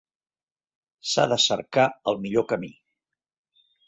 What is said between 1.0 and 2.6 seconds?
S'ha de cercar el millor